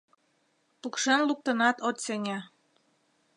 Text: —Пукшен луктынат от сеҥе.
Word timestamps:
—Пукшен 0.81 1.21
луктынат 1.27 1.77
от 1.87 1.95
сеҥе. 2.05 2.39